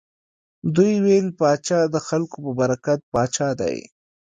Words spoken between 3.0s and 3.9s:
پاچا دی.